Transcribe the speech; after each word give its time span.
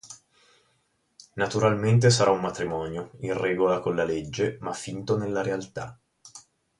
Naturalmente 1.35 2.09
sarà 2.09 2.31
un 2.31 2.39
matrimonio, 2.41 3.11
in 3.19 3.39
regola 3.39 3.79
con 3.81 3.93
la 3.95 4.03
legge, 4.03 4.57
ma 4.61 4.73
finto 4.73 5.15
nella 5.15 5.43
realtà. 5.43 5.99